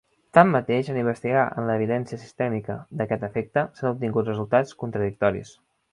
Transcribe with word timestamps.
Tanmateix, 0.35 0.87
en 0.93 0.95
investigar 1.01 1.43
en 1.61 1.67
l'evidència 1.71 2.19
sistèmica 2.23 2.77
d'aquest 3.03 3.27
efecte 3.29 3.65
s'han 3.81 3.91
obtingut 3.91 4.33
resultats 4.33 4.73
contradictoris. 4.85 5.55